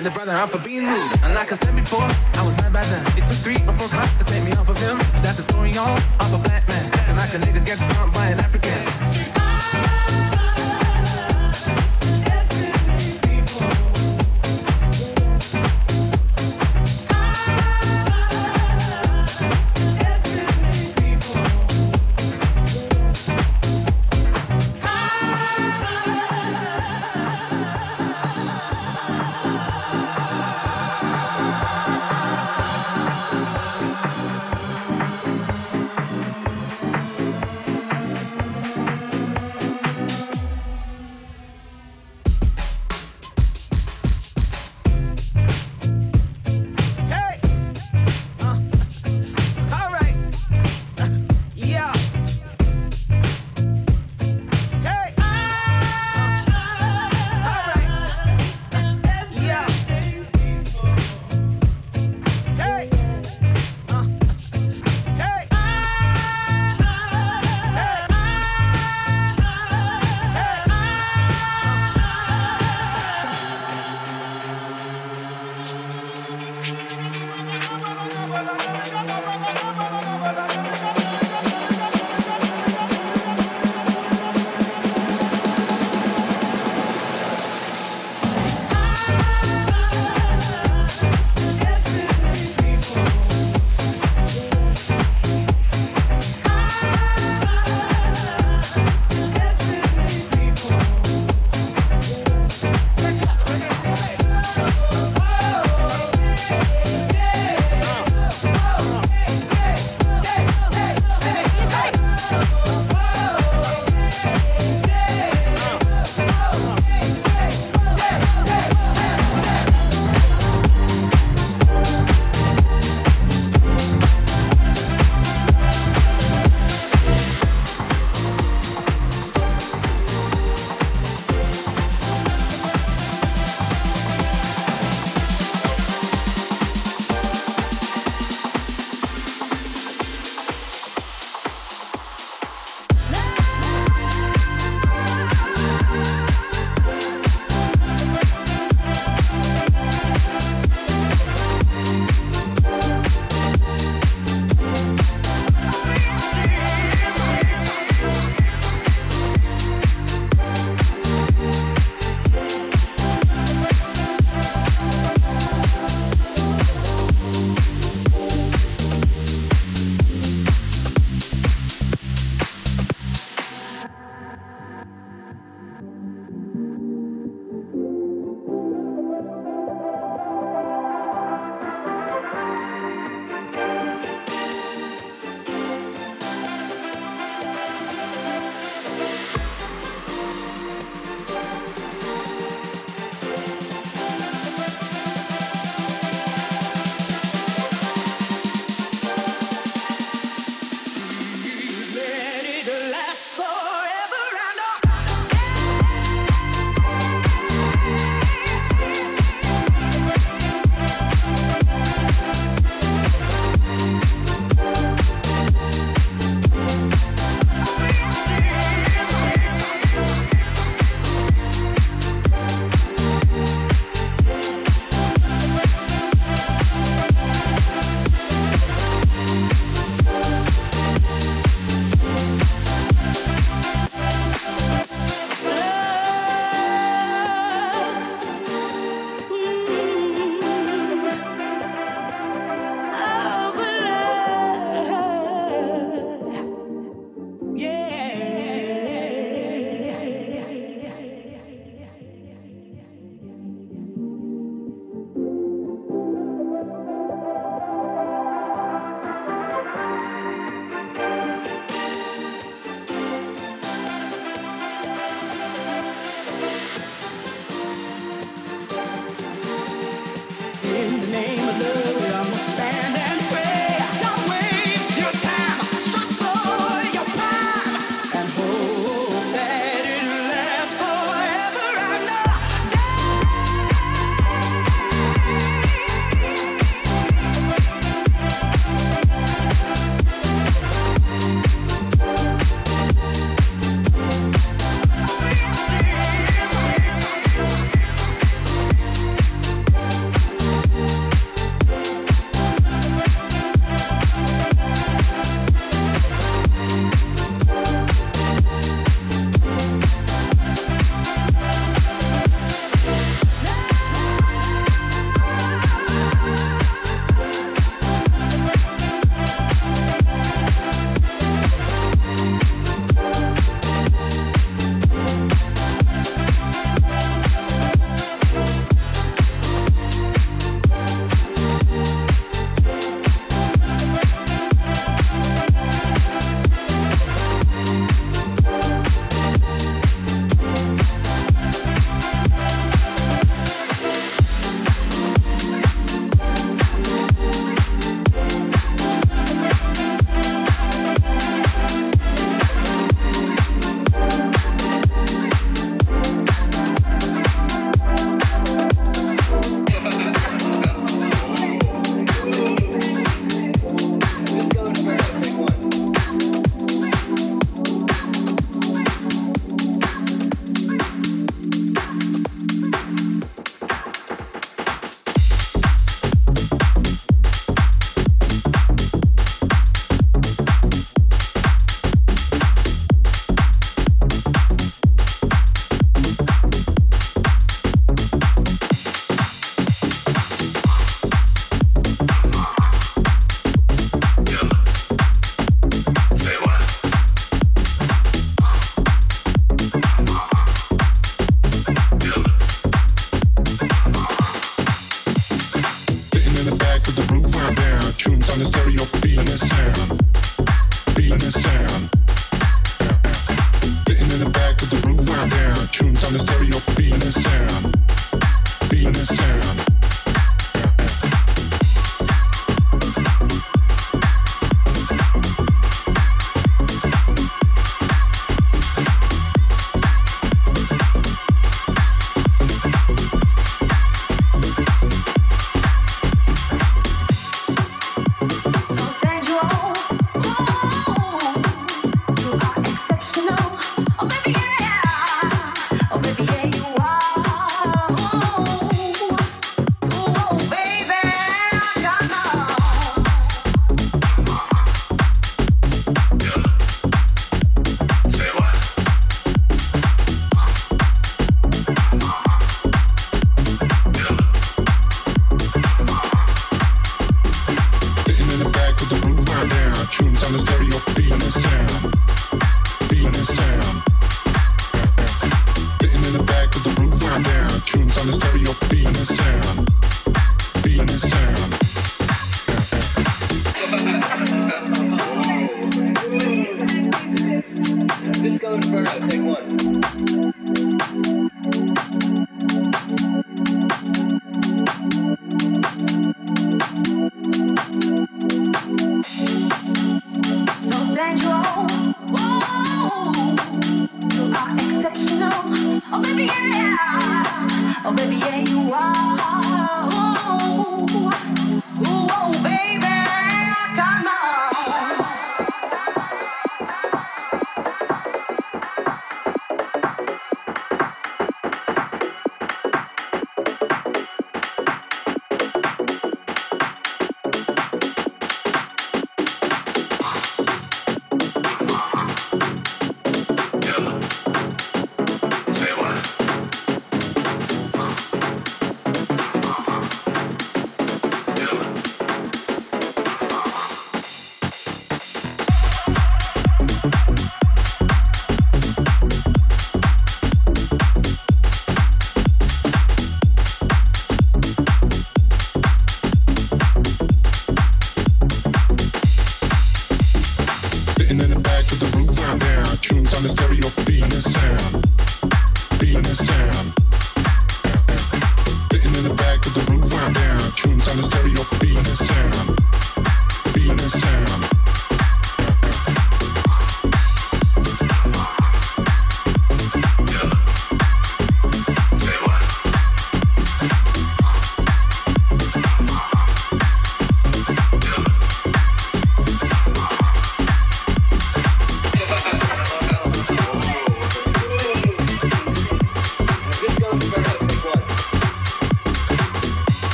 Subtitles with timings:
[0.00, 1.12] set the brother out for being rude.
[1.22, 2.08] And like I said before,
[2.40, 3.04] I was mad by then.
[3.18, 4.19] It took three or four cups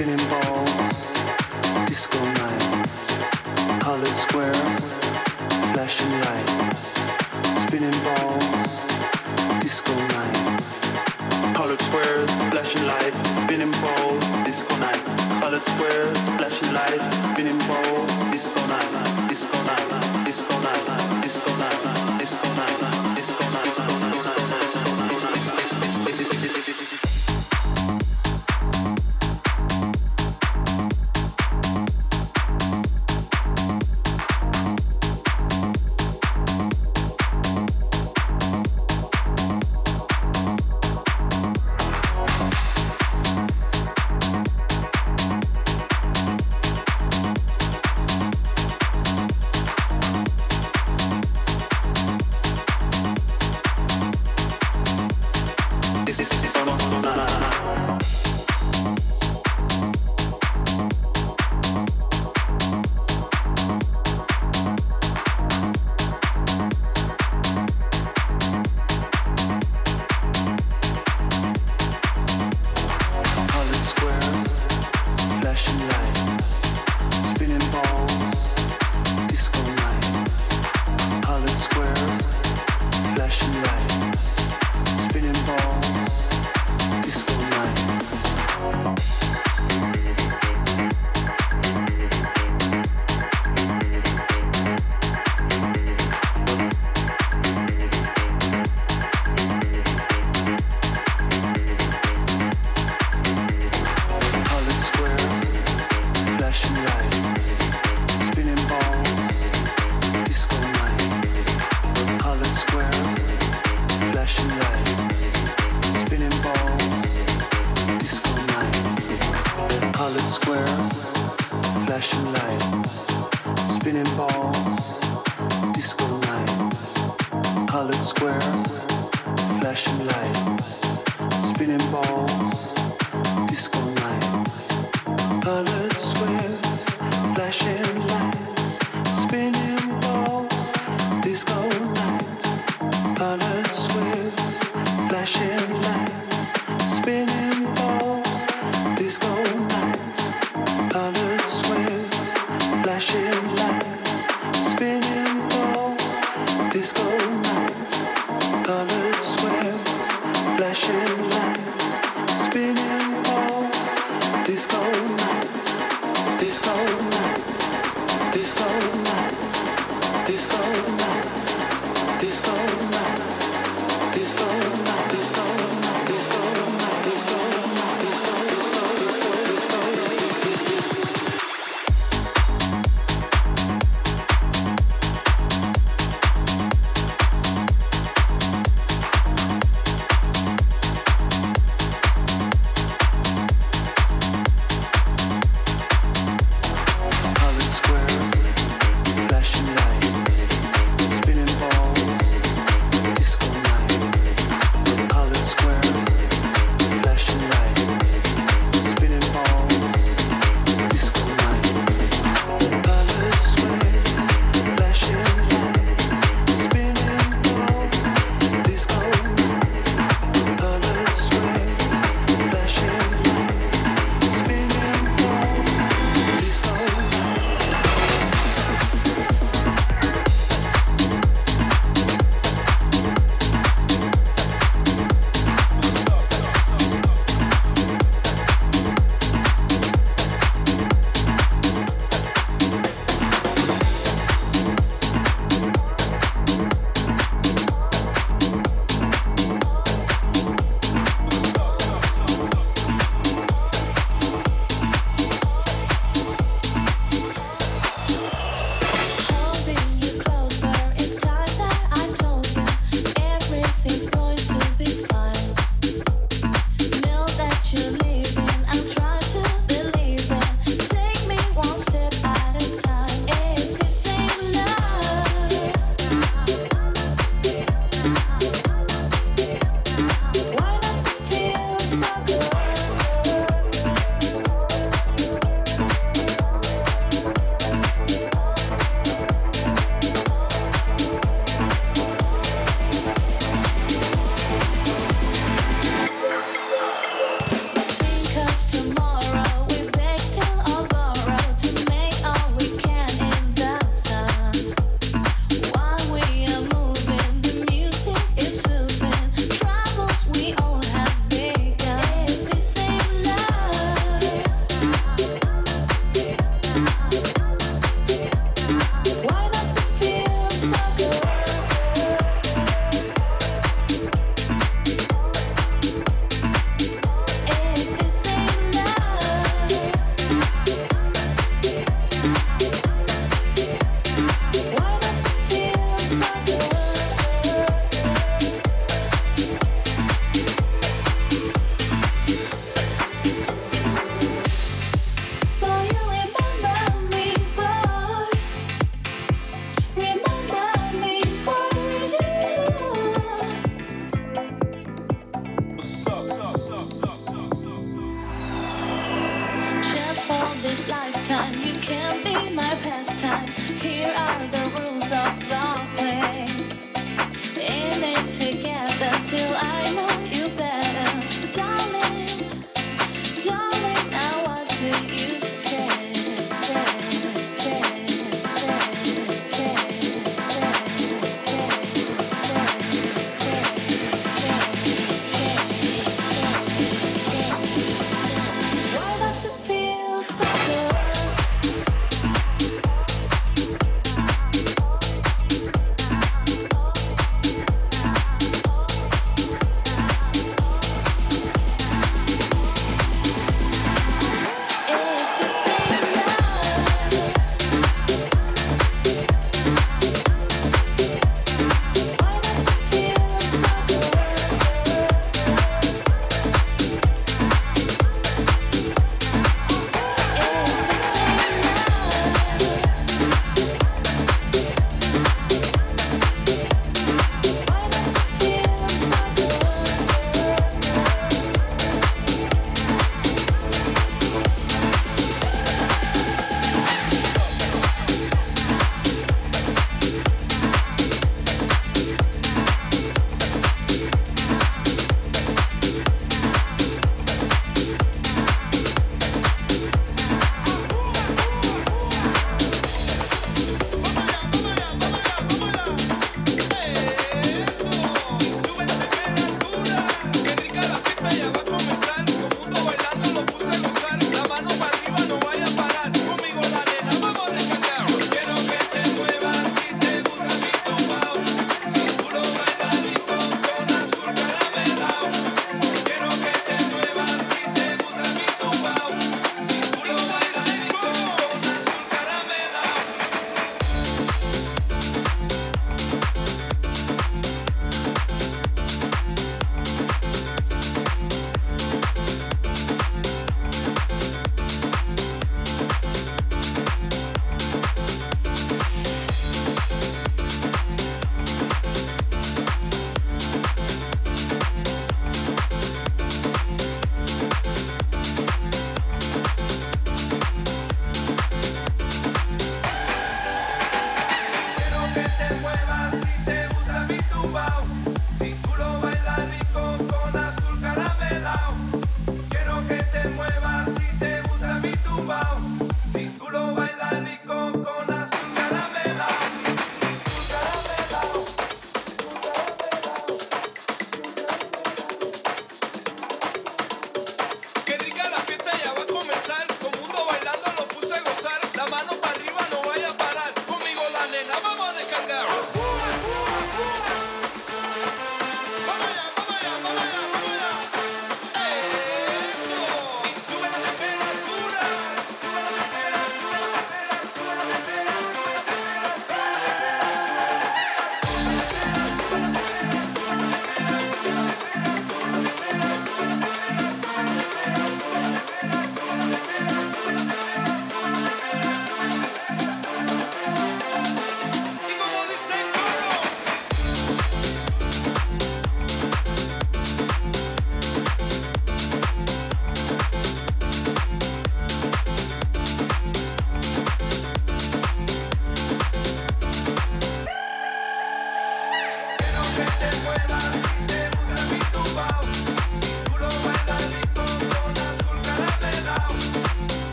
[0.00, 0.49] been involved.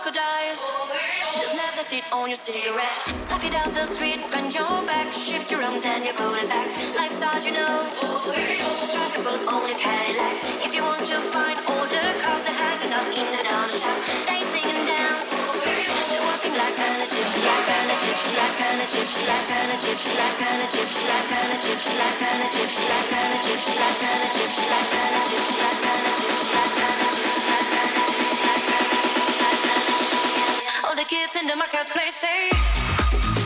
[0.00, 0.72] Crocodiles,
[1.36, 1.52] there's
[1.84, 2.96] fit on your cigarette.
[3.26, 6.48] Tap it down the street, bend your back, shift your arm, then you pull it
[6.48, 6.68] back.
[6.96, 7.84] Life's hard, you know.
[8.76, 10.64] Strike a pose on your Cadillac.
[10.64, 13.98] If you want to find all the cars are hanging up in the down shop,
[14.28, 15.36] they sing and dance
[16.50, 20.40] like kind of gypsy, like kind of gypsy, like of gypsy, like of gypsy, like
[20.40, 24.88] of gypsy, like of gypsy, like of gypsy, like of gypsy, like of gypsy, like
[24.90, 27.79] of gypsy, like of gypsy, like of gypsy, like kind of
[31.00, 33.39] the kids into my cat play safe.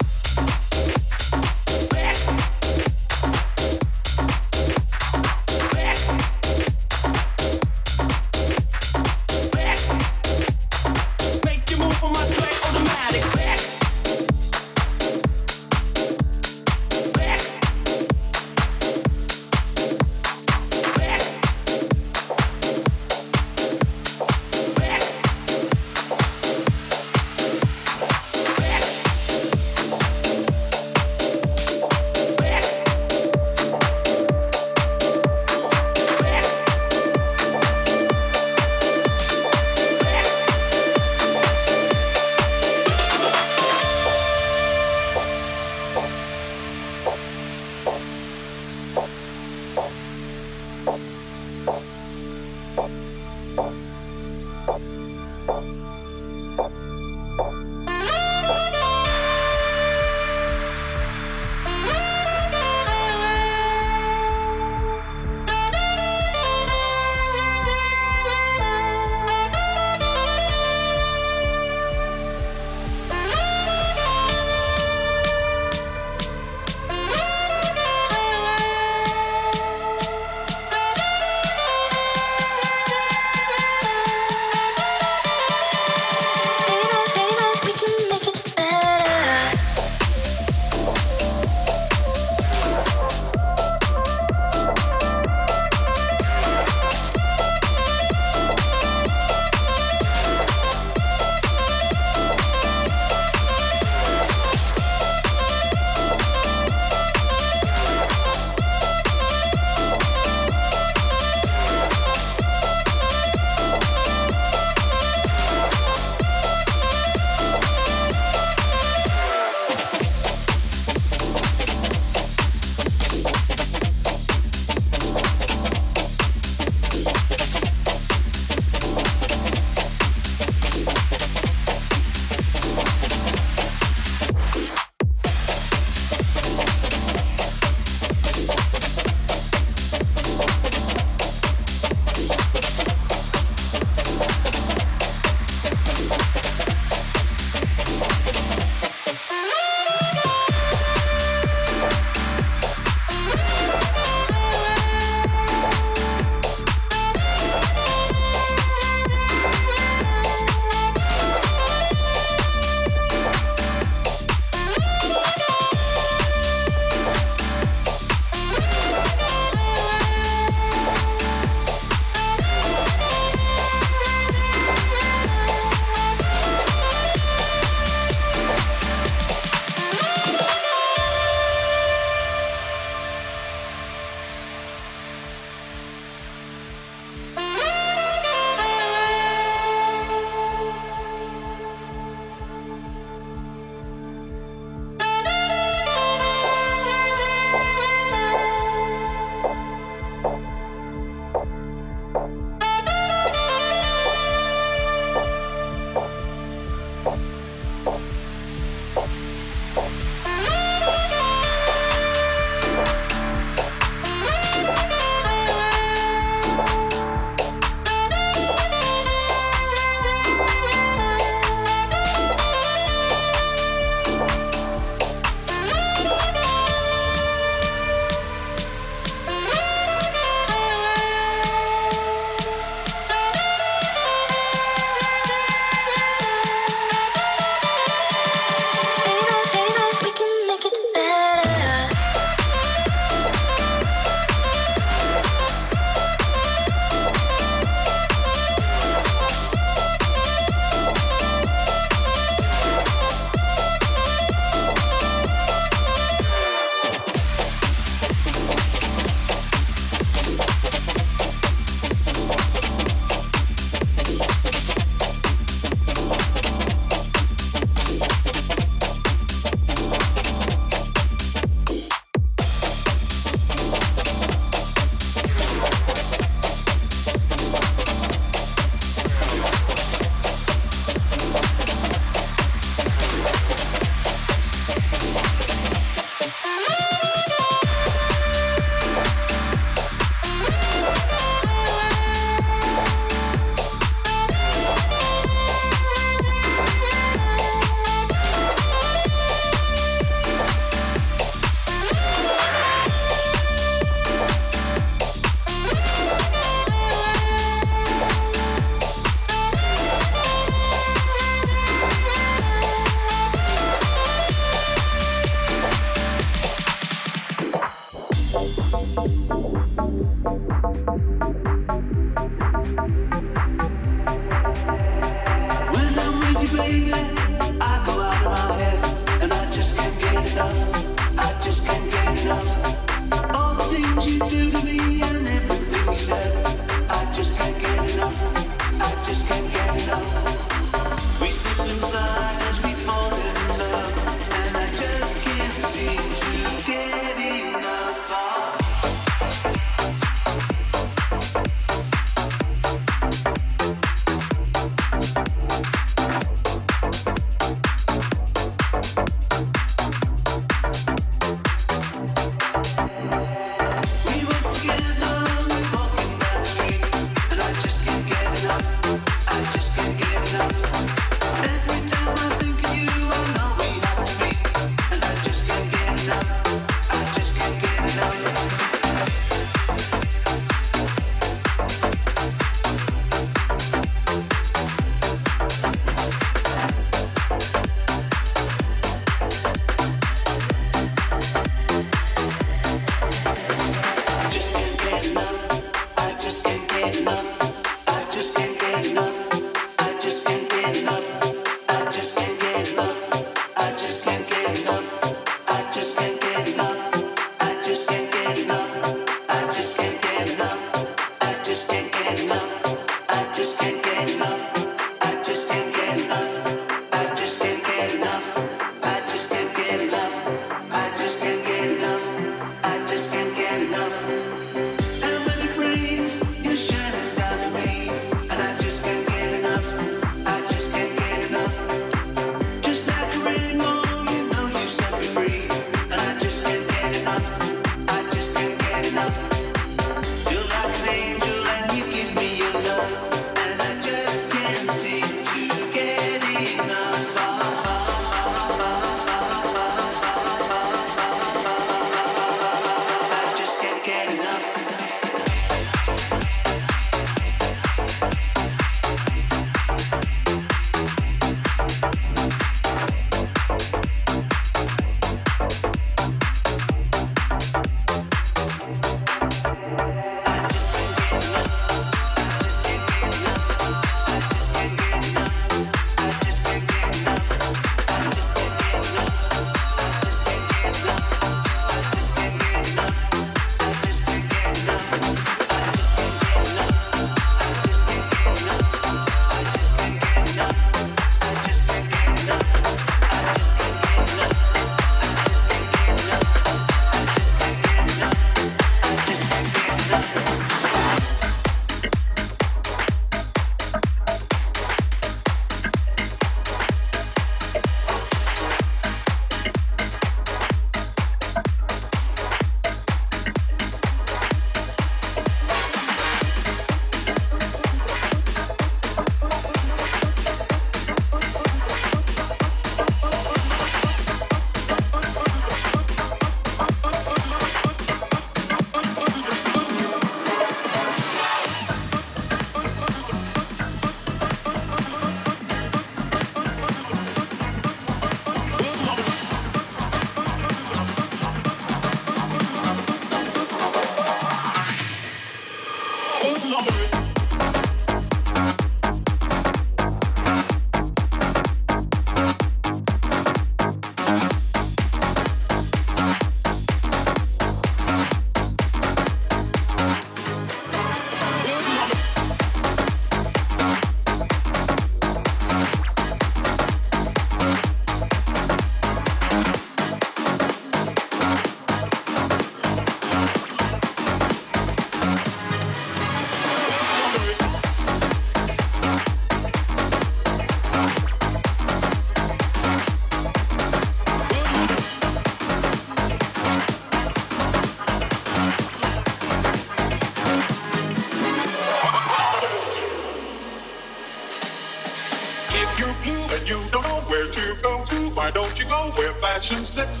[599.71, 600.00] Sets.